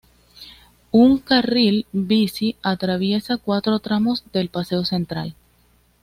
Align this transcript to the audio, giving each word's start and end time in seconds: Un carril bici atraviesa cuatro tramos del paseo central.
Un 0.89 1.19
carril 1.19 1.85
bici 1.91 2.55
atraviesa 2.63 3.37
cuatro 3.37 3.77
tramos 3.77 4.23
del 4.31 4.49
paseo 4.49 4.83
central. 4.83 5.35